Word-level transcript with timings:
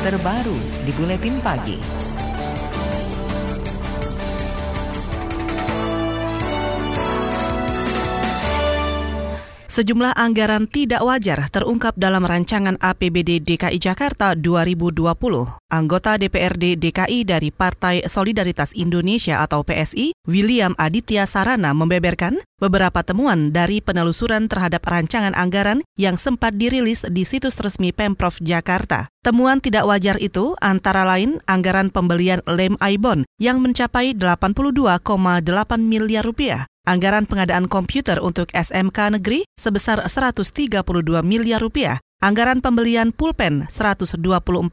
terbaru 0.00 0.56
di 0.88 0.96
Buletin 0.96 1.44
Pagi. 1.44 2.09
Sejumlah 9.70 10.18
anggaran 10.18 10.66
tidak 10.66 10.98
wajar 11.06 11.46
terungkap 11.46 11.94
dalam 11.94 12.26
rancangan 12.26 12.74
APBD 12.82 13.38
DKI 13.38 13.78
Jakarta 13.78 14.34
2020. 14.34 15.06
Anggota 15.70 16.18
DPRD 16.18 16.74
DKI 16.74 17.22
dari 17.22 17.54
Partai 17.54 18.02
Solidaritas 18.10 18.74
Indonesia 18.74 19.38
atau 19.38 19.62
PSI, 19.62 20.10
William 20.26 20.74
Aditya 20.74 21.22
Sarana 21.22 21.70
membeberkan 21.70 22.42
beberapa 22.58 23.06
temuan 23.06 23.54
dari 23.54 23.78
penelusuran 23.78 24.50
terhadap 24.50 24.82
rancangan 24.82 25.38
anggaran 25.38 25.86
yang 25.94 26.18
sempat 26.18 26.58
dirilis 26.58 27.06
di 27.06 27.22
situs 27.22 27.54
resmi 27.62 27.94
Pemprov 27.94 28.42
Jakarta. 28.42 29.06
Temuan 29.22 29.62
tidak 29.62 29.86
wajar 29.86 30.18
itu 30.18 30.58
antara 30.58 31.06
lain 31.06 31.38
anggaran 31.46 31.94
pembelian 31.94 32.42
lem 32.50 32.74
Aibon 32.82 33.22
yang 33.38 33.62
mencapai 33.62 34.18
82,8 34.18 35.06
miliar 35.78 36.26
rupiah, 36.26 36.66
anggaran 36.90 37.30
pengadaan 37.30 37.70
komputer 37.70 38.18
untuk 38.18 38.50
SMK 38.50 39.22
negeri 39.22 39.46
sebesar 39.54 40.02
132 40.02 40.74
miliar 41.22 41.62
rupiah, 41.62 42.02
anggaran 42.18 42.58
pembelian 42.58 43.14
pulpen 43.14 43.70
124 43.70 44.18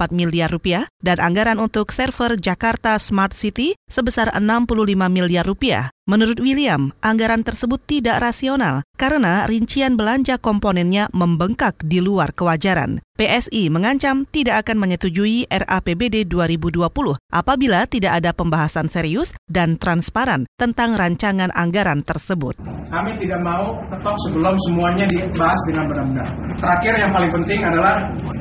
miliar 0.09 0.49
rupiah, 0.49 0.89
dan 1.05 1.21
anggaran 1.21 1.61
untuk 1.61 1.93
server 1.93 2.33
Jakarta 2.41 2.97
Smart 2.97 3.37
City 3.37 3.77
sebesar 3.85 4.33
65 4.33 4.97
miliar 5.13 5.45
rupiah. 5.45 5.93
Menurut 6.09 6.41
William, 6.41 6.89
anggaran 7.05 7.45
tersebut 7.45 7.77
tidak 7.85 8.17
rasional 8.23 8.81
karena 8.97 9.45
rincian 9.45 9.93
belanja 9.93 10.41
komponennya 10.41 11.11
membengkak 11.13 11.77
di 11.85 12.01
luar 12.01 12.33
kewajaran. 12.33 13.03
PSI 13.17 13.73
mengancam 13.73 14.29
tidak 14.29 14.61
akan 14.61 14.77
menyetujui 14.77 15.49
RAPBD 15.49 16.29
2020 16.29 16.85
apabila 17.33 17.89
tidak 17.89 18.21
ada 18.21 18.29
pembahasan 18.29 18.93
serius 18.93 19.33
dan 19.49 19.81
transparan 19.81 20.45
tentang 20.53 20.93
rancangan 20.93 21.49
anggaran 21.57 22.05
tersebut. 22.05 22.53
Kami 22.93 23.17
tidak 23.17 23.41
mau 23.41 23.73
ketok 23.89 24.17
sebelum 24.29 24.53
semuanya 24.69 25.09
dibahas 25.09 25.61
dengan 25.65 25.89
benar-benar. 25.89 26.29
Terakhir 26.61 26.93
yang 27.01 27.11
paling 27.11 27.31
penting 27.33 27.59
adalah 27.65 27.93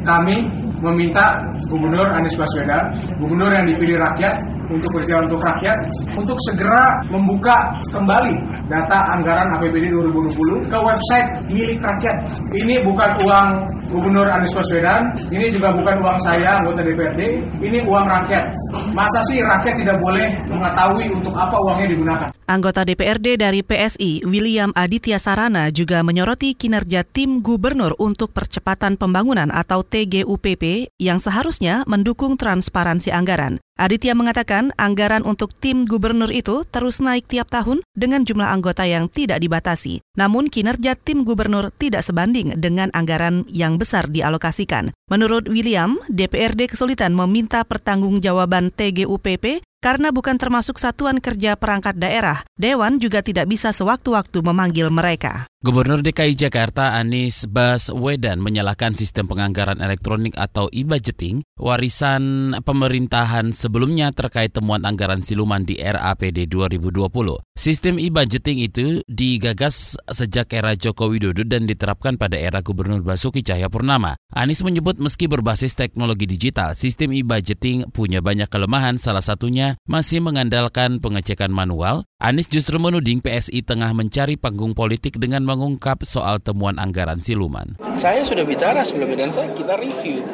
kami 0.04 0.36
meminta 0.84 1.40
Gubernur 1.72 2.12
Anies 2.12 2.36
Baswedan, 2.36 2.84
Gubernur 3.16 3.48
yang 3.48 3.64
dipilih 3.64 3.96
rakyat 3.96 4.36
untuk 4.68 4.90
kerja 5.00 5.24
untuk 5.24 5.40
rakyat, 5.40 5.78
untuk 6.20 6.36
segera 6.50 6.84
membuka 7.08 7.54
kembali 7.94 8.34
data 8.66 8.98
anggaran 9.14 9.46
APBD 9.56 9.88
2020 9.88 10.68
ke 10.68 10.78
website 10.78 11.28
milik 11.54 11.78
rakyat. 11.80 12.16
Ini 12.60 12.82
bukan 12.84 13.10
uang 13.24 13.48
Gubernur 13.86 14.26
Anies 14.26 14.50
Baswedan, 14.50 15.14
ini 15.30 15.46
juga 15.54 15.70
bukan 15.70 16.02
uang 16.02 16.18
saya 16.26 16.58
anggota 16.58 16.82
DPRD, 16.82 17.20
ini 17.62 17.78
uang 17.86 18.06
rakyat. 18.06 18.50
Masa 18.90 19.20
sih 19.30 19.38
rakyat 19.38 19.74
tidak 19.78 19.96
boleh 20.02 20.26
mengetahui 20.50 21.06
untuk 21.14 21.34
apa 21.38 21.56
uangnya 21.62 21.86
digunakan? 21.94 22.28
Anggota 22.46 22.82
DPRD 22.82 23.38
dari 23.38 23.60
PSI, 23.62 24.26
William 24.26 24.74
Aditya 24.74 25.18
Sarana 25.22 25.70
juga 25.70 26.02
menyoroti 26.02 26.58
kinerja 26.58 27.06
tim 27.06 27.42
gubernur 27.42 27.94
untuk 27.98 28.34
percepatan 28.34 28.98
pembangunan 28.98 29.50
atau 29.54 29.86
TGUPP 29.86 30.94
yang 30.98 31.22
seharusnya 31.22 31.86
mendukung 31.86 32.34
transparansi 32.34 33.14
anggaran. 33.14 33.62
Aditya 33.76 34.16
mengatakan 34.16 34.72
anggaran 34.80 35.20
untuk 35.20 35.52
tim 35.52 35.84
gubernur 35.84 36.32
itu 36.32 36.64
terus 36.64 36.96
naik 36.96 37.28
tiap 37.28 37.52
tahun 37.52 37.84
dengan 37.92 38.24
jumlah 38.24 38.48
anggota 38.48 38.88
yang 38.88 39.12
tidak 39.12 39.36
dibatasi. 39.36 40.00
Namun 40.16 40.48
kinerja 40.48 40.96
tim 40.96 41.28
gubernur 41.28 41.68
tidak 41.76 42.00
sebanding 42.00 42.56
dengan 42.56 42.88
anggaran 42.96 43.44
yang 43.52 43.76
besar 43.76 44.08
dialokasikan. 44.08 44.96
Menurut 45.12 45.52
William, 45.52 46.00
DPRD 46.08 46.72
kesulitan 46.72 47.12
meminta 47.12 47.68
pertanggungjawaban 47.68 48.72
TGUPP 48.72 49.60
karena 49.86 50.10
bukan 50.10 50.34
termasuk 50.34 50.82
satuan 50.82 51.22
kerja 51.22 51.54
perangkat 51.54 51.94
daerah, 51.94 52.42
Dewan 52.58 52.98
juga 52.98 53.22
tidak 53.22 53.46
bisa 53.46 53.70
sewaktu-waktu 53.70 54.42
memanggil 54.42 54.90
mereka. 54.90 55.46
Gubernur 55.62 56.02
DKI 56.02 56.34
Jakarta 56.34 56.94
Anies 56.94 57.46
Baswedan 57.46 58.38
menyalahkan 58.42 58.94
sistem 58.98 59.30
penganggaran 59.30 59.78
elektronik 59.82 60.34
atau 60.38 60.70
e-budgeting 60.70 61.42
warisan 61.58 62.54
pemerintahan 62.62 63.50
sebelumnya 63.50 64.14
terkait 64.14 64.54
temuan 64.54 64.82
anggaran 64.86 65.22
siluman 65.22 65.62
di 65.62 65.78
RAPD 65.78 66.50
2020. 66.50 67.42
Sistem 67.58 67.98
e-budgeting 67.98 68.62
itu 68.62 69.02
digagas 69.06 69.98
sejak 70.10 70.50
era 70.54 70.74
Joko 70.74 71.10
Widodo 71.10 71.42
dan 71.46 71.66
diterapkan 71.66 72.14
pada 72.14 72.38
era 72.38 72.62
Gubernur 72.62 73.02
Basuki 73.02 73.42
Cahayapurnama. 73.42 74.18
Anies 74.34 74.62
menyebut 74.62 74.98
meski 75.02 75.26
berbasis 75.26 75.74
teknologi 75.74 76.30
digital, 76.30 76.76
sistem 76.76 77.10
e-budgeting 77.10 77.90
punya 77.90 78.18
banyak 78.22 78.46
kelemahan 78.50 79.00
salah 79.00 79.24
satunya 79.24 79.75
masih 79.84 80.24
mengandalkan 80.24 80.96
pengecekan 81.04 81.52
manual, 81.52 82.08
Anies 82.16 82.48
justru 82.48 82.80
menuding 82.80 83.20
PSI 83.20 83.60
tengah 83.60 83.92
mencari 83.92 84.40
panggung 84.40 84.72
politik 84.72 85.20
dengan 85.20 85.44
mengungkap 85.44 86.00
soal 86.08 86.40
temuan 86.40 86.80
anggaran 86.80 87.20
siluman. 87.20 87.76
Saya 88.00 88.24
sudah 88.24 88.48
bicara 88.48 88.80
sebelumnya 88.80 89.28
dan 89.28 89.30
saya 89.36 89.52
kita 89.52 89.76
review. 89.76 90.24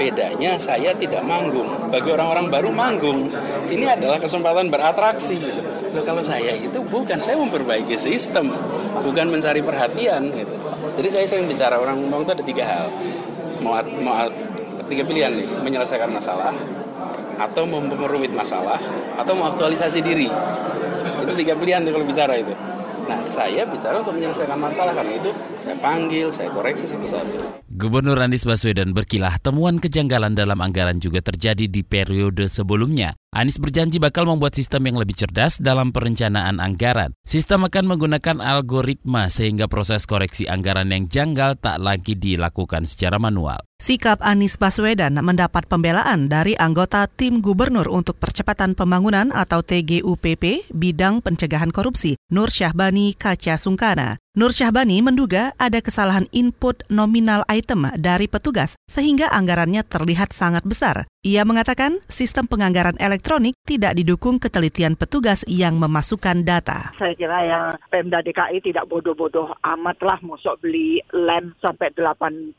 Bedanya 0.00 0.56
saya 0.56 0.96
tidak 0.96 1.20
manggung. 1.28 1.68
Bagi 1.92 2.08
orang-orang 2.08 2.48
baru 2.48 2.70
manggung, 2.72 3.28
ini 3.68 3.84
adalah 3.84 4.16
kesempatan 4.16 4.72
beratraksi. 4.72 5.40
Loh, 5.92 6.04
kalau 6.04 6.24
saya 6.24 6.56
itu 6.56 6.80
bukan 6.88 7.20
saya 7.20 7.36
memperbaiki 7.40 7.96
sistem, 7.96 8.48
bukan 9.00 9.28
mencari 9.28 9.60
perhatian 9.60 10.32
gitu. 10.32 10.56
Jadi 10.96 11.08
saya 11.12 11.24
sering 11.28 11.48
bicara 11.48 11.76
orang 11.76 12.00
ngomong 12.00 12.24
itu 12.24 12.32
ada 12.32 12.44
tiga 12.44 12.64
hal. 12.64 12.86
Mau, 13.60 13.76
mau 14.04 14.28
tiga 14.88 15.02
pilihan 15.04 15.32
nih, 15.32 15.48
menyelesaikan 15.64 16.08
masalah, 16.12 16.54
atau 17.36 17.64
memperumit 17.68 18.32
masalah 18.32 18.80
atau 19.16 19.32
mengaktualisasi 19.36 20.00
diri. 20.00 20.28
Itu 21.22 21.32
tiga 21.36 21.56
pilihan 21.56 21.84
kalau 21.88 22.04
bicara 22.04 22.36
itu. 22.36 22.52
Nah 23.06 23.20
saya 23.30 23.62
bicara 23.68 24.02
untuk 24.02 24.16
menyelesaikan 24.16 24.58
masalah 24.58 24.92
karena 24.96 25.14
itu 25.14 25.30
saya 25.62 25.76
panggil 25.78 26.32
saya 26.32 26.50
koreksi 26.50 26.90
satu-satu 26.90 27.65
Gubernur 27.76 28.16
Anies 28.24 28.48
Baswedan 28.48 28.96
berkilah 28.96 29.36
temuan 29.36 29.76
kejanggalan 29.76 30.32
dalam 30.32 30.64
anggaran 30.64 30.96
juga 30.96 31.20
terjadi 31.20 31.68
di 31.68 31.84
periode 31.84 32.48
sebelumnya. 32.48 33.12
Anies 33.36 33.60
berjanji 33.60 34.00
bakal 34.00 34.24
membuat 34.24 34.56
sistem 34.56 34.88
yang 34.88 34.96
lebih 34.96 35.12
cerdas 35.12 35.60
dalam 35.60 35.92
perencanaan 35.92 36.56
anggaran. 36.56 37.12
Sistem 37.28 37.68
akan 37.68 37.84
menggunakan 37.84 38.40
algoritma 38.40 39.28
sehingga 39.28 39.68
proses 39.68 40.08
koreksi 40.08 40.48
anggaran 40.48 40.88
yang 40.88 41.04
janggal 41.04 41.60
tak 41.60 41.76
lagi 41.76 42.16
dilakukan 42.16 42.88
secara 42.88 43.20
manual. 43.20 43.60
Sikap 43.76 44.24
Anies 44.24 44.56
Baswedan 44.56 45.20
mendapat 45.20 45.68
pembelaan 45.68 46.32
dari 46.32 46.56
anggota 46.56 47.04
tim 47.12 47.44
gubernur 47.44 47.92
untuk 47.92 48.16
percepatan 48.16 48.72
pembangunan 48.72 49.28
atau 49.36 49.60
TGUPP 49.60 50.72
bidang 50.72 51.20
pencegahan 51.20 51.68
korupsi, 51.68 52.16
Nur 52.32 52.48
Syahbani 52.48 53.12
Kaca 53.12 53.60
Sungkana. 53.60 54.16
Nur 54.36 54.52
Syahbani 54.52 55.00
menduga 55.00 55.56
ada 55.56 55.80
kesalahan 55.80 56.28
input 56.28 56.84
nominal 56.92 57.40
item 57.48 57.88
dari 57.96 58.28
petugas 58.28 58.76
sehingga 58.84 59.32
anggarannya 59.32 59.80
terlihat 59.80 60.36
sangat 60.36 60.60
besar. 60.68 61.08
Ia 61.26 61.42
mengatakan 61.42 61.98
sistem 62.06 62.46
penganggaran 62.46 62.94
elektronik 63.02 63.58
tidak 63.66 63.98
didukung 63.98 64.38
ketelitian 64.38 64.94
petugas 64.94 65.42
yang 65.50 65.74
memasukkan 65.74 66.46
data. 66.46 66.94
Saya 67.02 67.18
kira 67.18 67.42
yang 67.42 67.66
Pemda 67.90 68.22
DKI 68.22 68.62
tidak 68.62 68.86
bodoh-bodoh 68.86 69.50
amat 69.58 69.98
lah 70.06 70.22
masuk 70.22 70.54
beli 70.62 71.02
lem 71.10 71.50
sampai 71.58 71.90
82 71.98 72.54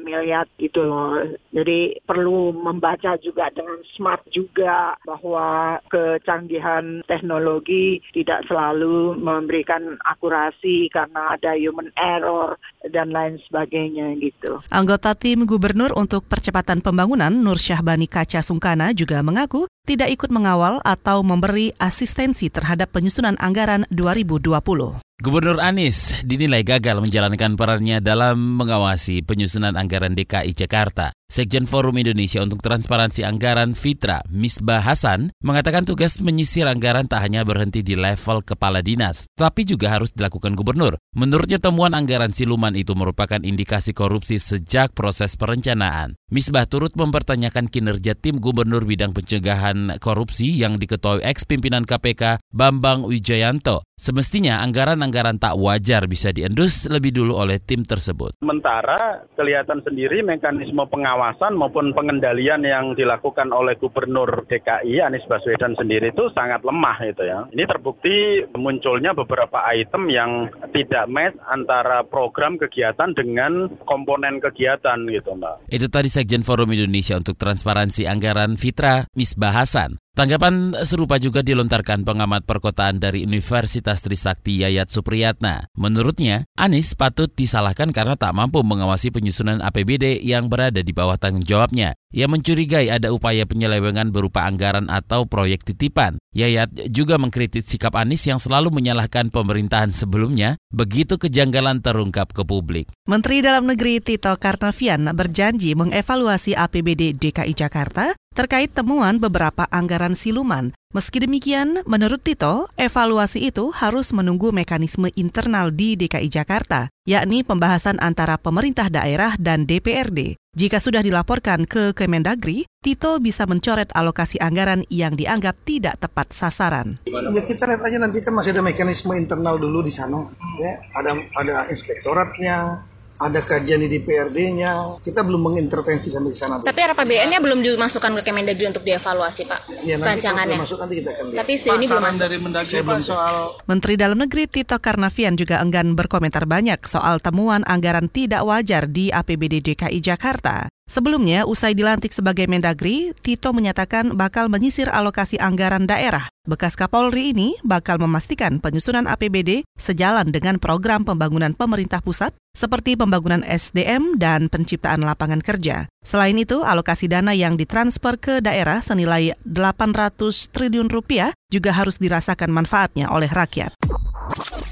miliar 0.00 0.48
gitu 0.56 0.88
loh. 0.88 1.20
Jadi 1.52 2.00
perlu 2.00 2.56
membaca 2.56 3.20
juga 3.20 3.52
dengan 3.52 3.76
smart 3.92 4.24
juga 4.32 4.96
bahwa 5.04 5.76
kecanggihan 5.92 7.04
teknologi 7.04 8.00
tidak 8.16 8.48
selalu 8.48 9.20
memberikan 9.20 10.00
akurasi 10.08 10.88
karena 10.88 11.36
ada 11.36 11.52
human 11.60 11.92
error 12.00 12.56
dan 12.88 13.12
lain 13.12 13.36
sebagainya 13.44 14.16
gitu. 14.16 14.64
Anggota 14.72 15.12
tim 15.12 15.44
gubernur 15.44 15.92
untuk 15.92 16.24
percepatan 16.24 16.80
pembangunan 16.80 17.36
Nur 17.36 17.60
Syahbani 17.60 17.97
Kaca 18.06 18.44
Sungkana 18.44 18.92
juga 18.94 19.18
mengaku 19.24 19.64
tidak 19.88 20.12
ikut 20.12 20.28
mengawal 20.28 20.84
atau 20.84 21.24
memberi 21.24 21.72
asistensi 21.80 22.52
terhadap 22.52 22.92
penyusunan 22.92 23.40
anggaran 23.40 23.88
2020. 23.88 25.00
Gubernur 25.18 25.58
Anies 25.58 26.14
dinilai 26.22 26.62
gagal 26.62 27.02
menjalankan 27.02 27.58
perannya 27.58 27.98
dalam 27.98 28.38
mengawasi 28.54 29.24
penyusunan 29.26 29.74
anggaran 29.74 30.14
DKI 30.14 30.54
Jakarta. 30.54 31.10
Sekjen 31.28 31.68
Forum 31.68 32.00
Indonesia 32.00 32.40
untuk 32.40 32.64
Transparansi 32.64 33.20
Anggaran 33.20 33.76
Fitra, 33.76 34.24
Misbah 34.32 34.80
Hasan, 34.80 35.28
mengatakan 35.44 35.84
tugas 35.84 36.24
menyisir 36.24 36.64
anggaran 36.64 37.04
tak 37.04 37.20
hanya 37.20 37.44
berhenti 37.44 37.84
di 37.84 38.00
level 38.00 38.40
kepala 38.40 38.80
dinas, 38.80 39.28
tapi 39.36 39.68
juga 39.68 39.92
harus 39.92 40.08
dilakukan 40.08 40.56
gubernur. 40.56 40.96
Menurutnya 41.12 41.60
temuan 41.60 41.92
anggaran 41.92 42.32
siluman 42.32 42.72
itu 42.72 42.96
merupakan 42.96 43.44
indikasi 43.44 43.92
korupsi 43.92 44.40
sejak 44.40 44.96
proses 44.96 45.36
perencanaan. 45.36 46.16
Misbah 46.32 46.64
turut 46.64 46.96
mempertanyakan 46.96 47.68
kinerja 47.68 48.16
tim 48.16 48.40
gubernur 48.40 48.88
bidang 48.88 49.12
pencegahan 49.12 49.76
pemberantasan 49.78 50.02
korupsi 50.02 50.58
yang 50.58 50.76
diketuai 50.80 51.22
ex-pimpinan 51.22 51.86
KPK 51.86 52.42
Bambang 52.50 53.06
Wijayanto. 53.06 53.86
Semestinya 53.98 54.62
anggaran-anggaran 54.62 55.42
tak 55.42 55.58
wajar 55.58 56.06
bisa 56.06 56.30
diendus 56.30 56.86
lebih 56.86 57.10
dulu 57.10 57.34
oleh 57.34 57.58
tim 57.58 57.82
tersebut. 57.82 58.38
Sementara 58.38 59.26
kelihatan 59.34 59.82
sendiri 59.82 60.22
mekanisme 60.22 60.86
pengawasan 60.86 61.58
maupun 61.58 61.90
pengendalian 61.98 62.62
yang 62.62 62.94
dilakukan 62.94 63.50
oleh 63.50 63.74
Gubernur 63.74 64.46
DKI 64.46 65.02
Anies 65.02 65.26
Baswedan 65.26 65.74
sendiri 65.74 66.14
itu 66.14 66.30
sangat 66.30 66.62
lemah 66.62 66.94
itu 67.10 67.26
ya. 67.26 67.42
Ini 67.50 67.66
terbukti 67.66 68.46
munculnya 68.54 69.18
beberapa 69.18 69.66
item 69.66 70.06
yang 70.14 70.46
tidak 70.70 71.10
match 71.10 71.34
antara 71.50 72.06
program 72.06 72.54
kegiatan 72.54 73.10
dengan 73.18 73.66
komponen 73.82 74.38
kegiatan 74.38 75.10
gitu 75.10 75.34
Mbak. 75.34 75.74
Itu 75.74 75.90
tadi 75.90 76.06
Sekjen 76.06 76.46
Forum 76.46 76.70
Indonesia 76.70 77.18
untuk 77.18 77.34
Transparansi 77.34 78.06
Anggaran 78.06 78.54
Fitra 78.54 79.10
Misbah 79.18 79.58
Hasan. 79.68 80.00
Tanggapan 80.16 80.74
serupa 80.82 81.14
juga 81.20 81.46
dilontarkan 81.46 82.02
pengamat 82.02 82.42
perkotaan 82.42 82.98
dari 82.98 83.22
Universitas 83.22 84.02
Trisakti 84.02 84.64
Yayat 84.64 84.90
Supriyatna. 84.90 85.70
Menurutnya, 85.78 86.42
Anies 86.58 86.98
patut 86.98 87.30
disalahkan 87.30 87.94
karena 87.94 88.18
tak 88.18 88.34
mampu 88.34 88.64
mengawasi 88.66 89.14
penyusunan 89.14 89.62
APBD 89.62 90.18
yang 90.26 90.50
berada 90.50 90.82
di 90.82 90.90
bawah 90.90 91.14
tanggung 91.20 91.46
jawabnya. 91.46 91.94
Ia 92.10 92.26
mencurigai 92.26 92.90
ada 92.90 93.14
upaya 93.14 93.46
penyelewengan 93.46 94.10
berupa 94.10 94.42
anggaran 94.48 94.90
atau 94.90 95.28
proyek 95.28 95.62
titipan. 95.62 96.18
Yayat 96.34 96.90
juga 96.90 97.14
mengkritik 97.20 97.62
sikap 97.62 97.94
Anies 97.94 98.26
yang 98.26 98.42
selalu 98.42 98.74
menyalahkan 98.74 99.30
pemerintahan 99.30 99.94
sebelumnya 99.94 100.58
begitu 100.74 101.14
kejanggalan 101.14 101.78
terungkap 101.78 102.34
ke 102.34 102.42
publik. 102.42 102.90
Menteri 103.06 103.38
Dalam 103.38 103.70
Negeri 103.70 104.02
Tito 104.02 104.34
Karnavian 104.34 105.14
berjanji 105.14 105.78
mengevaluasi 105.78 106.58
APBD 106.58 107.14
DKI 107.14 107.54
Jakarta 107.54 108.18
terkait 108.38 108.70
temuan 108.70 109.18
beberapa 109.18 109.66
anggaran 109.74 110.14
siluman. 110.14 110.70
Meski 110.94 111.18
demikian, 111.18 111.82
menurut 111.90 112.22
Tito, 112.22 112.70
evaluasi 112.78 113.50
itu 113.50 113.74
harus 113.74 114.14
menunggu 114.14 114.54
mekanisme 114.54 115.10
internal 115.18 115.74
di 115.74 115.98
DKI 115.98 116.30
Jakarta, 116.30 116.86
yakni 117.02 117.42
pembahasan 117.42 117.98
antara 117.98 118.38
pemerintah 118.38 118.86
daerah 118.86 119.34
dan 119.42 119.66
DPRD. 119.66 120.38
Jika 120.54 120.78
sudah 120.78 121.02
dilaporkan 121.02 121.66
ke 121.66 121.92
Kemendagri, 121.92 122.64
Tito 122.78 123.18
bisa 123.18 123.44
mencoret 123.44 123.90
alokasi 123.92 124.38
anggaran 124.38 124.86
yang 124.88 125.18
dianggap 125.18 125.58
tidak 125.66 125.98
tepat 125.98 126.30
sasaran. 126.30 126.96
Ya 127.10 127.42
kita 127.42 127.68
lihat 127.68 127.82
aja 127.82 127.98
nanti 127.98 128.22
kan 128.22 128.32
masih 128.38 128.54
ada 128.54 128.62
mekanisme 128.62 129.12
internal 129.18 129.58
dulu 129.58 129.82
di 129.82 129.90
sana. 129.92 130.24
Ya, 130.62 130.78
ada 130.94 131.20
ada 131.36 131.56
inspektoratnya, 131.68 132.86
ada 133.18 133.40
kajian 133.42 133.82
di 133.82 133.88
DPRD-nya. 133.90 135.02
Kita 135.02 135.26
belum 135.26 135.42
mengintervensi 135.50 136.08
sampai 136.08 136.30
ke 136.30 136.38
sana. 136.38 136.62
Tapi 136.62 136.78
RAPBN-nya 136.78 137.42
belum 137.42 137.58
dimasukkan 137.60 138.14
ke 138.18 138.22
Kemendagri 138.22 138.70
untuk 138.70 138.86
dievaluasi, 138.86 139.42
Pak. 139.50 139.60
Ya, 139.82 139.98
nanti 139.98 140.22
rancangannya. 140.22 140.58
Masuk, 140.62 140.78
nanti 140.78 140.94
kita 141.02 141.10
akan 141.18 141.24
lihat. 141.34 141.38
Tapi 141.42 141.52
sejauh 141.58 141.78
ini 141.78 141.86
belum 141.90 142.04
masuk. 142.06 142.22
dari 142.22 142.36
Mendagri 142.38 142.78
Pak 142.86 142.98
soal 143.02 143.34
Menteri 143.66 143.94
Dalam 143.98 144.18
Negeri 144.22 144.44
Tito 144.46 144.78
Karnavian 144.78 145.34
juga 145.34 145.58
enggan 145.58 145.98
berkomentar 145.98 146.46
banyak 146.46 146.78
soal 146.86 147.18
temuan 147.18 147.66
anggaran 147.66 148.06
tidak 148.06 148.46
wajar 148.46 148.86
di 148.86 149.10
APBD 149.10 149.60
DKI 149.60 149.98
Jakarta. 149.98 150.70
Sebelumnya, 150.88 151.44
usai 151.44 151.76
dilantik 151.76 152.16
sebagai 152.16 152.48
Mendagri, 152.48 153.12
Tito 153.20 153.52
menyatakan 153.52 154.16
bakal 154.16 154.48
menyisir 154.48 154.88
alokasi 154.88 155.36
anggaran 155.36 155.84
daerah. 155.84 156.32
Bekas 156.48 156.80
Kapolri 156.80 157.36
ini 157.36 157.60
bakal 157.60 158.00
memastikan 158.00 158.56
penyusunan 158.56 159.04
APBD 159.04 159.68
sejalan 159.76 160.32
dengan 160.32 160.56
program 160.56 161.04
pembangunan 161.04 161.52
pemerintah 161.52 162.00
pusat 162.00 162.32
seperti 162.56 162.96
pembangunan 162.96 163.44
SDM 163.44 164.16
dan 164.16 164.48
penciptaan 164.48 165.04
lapangan 165.04 165.44
kerja. 165.44 165.86
Selain 166.00 166.34
itu, 166.40 166.64
alokasi 166.64 167.06
dana 167.06 167.36
yang 167.36 167.60
ditransfer 167.60 168.16
ke 168.16 168.40
daerah 168.40 168.80
senilai 168.80 169.36
800 169.44 170.50
triliun 170.50 170.88
rupiah 170.88 171.36
juga 171.52 171.70
harus 171.76 172.00
dirasakan 172.00 172.50
manfaatnya 172.50 173.12
oleh 173.12 173.30
rakyat. 173.30 173.77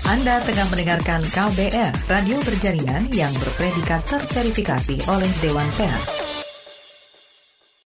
Anda 0.07 0.39
tengah 0.39 0.71
mendengarkan 0.71 1.19
KBR, 1.35 1.91
radio 2.07 2.39
berjaringan 2.47 3.11
yang 3.11 3.35
berpredikat 3.43 4.07
terverifikasi 4.07 5.03
oleh 5.11 5.31
Dewan 5.43 5.67
Pers. 5.75 6.26